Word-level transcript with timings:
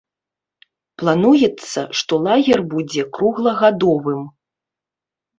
Плануецца, 1.01 1.79
што 1.99 2.13
лагер 2.27 2.59
будзе 2.71 3.05
круглагадовым. 3.19 4.21